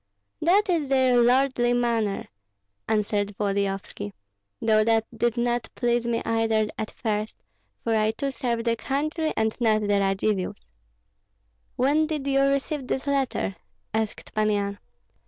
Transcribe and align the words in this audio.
"That 0.41 0.67
is 0.67 0.89
their 0.89 1.21
lordly 1.21 1.73
manner," 1.73 2.25
answered 2.87 3.35
Volodyovski; 3.37 4.13
"though 4.59 4.83
that 4.83 5.05
did 5.15 5.37
not 5.37 5.69
please 5.75 6.07
me 6.07 6.23
either 6.25 6.69
at 6.75 6.89
first, 6.89 7.37
for 7.83 7.95
I 7.95 8.09
too 8.09 8.31
serve 8.31 8.63
the 8.63 8.75
country 8.75 9.31
and 9.37 9.55
not 9.61 9.81
the 9.81 9.99
Radzivills." 9.99 10.65
"When 11.75 12.07
did 12.07 12.25
you 12.25 12.41
receive 12.41 12.87
this 12.87 13.05
letter?" 13.05 13.57
asked 13.93 14.33
Pan 14.33 14.49
Yan. 14.49 14.79